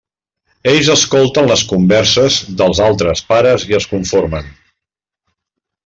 [0.69, 4.53] Ells escolten les converses dels altres pares i es conformen.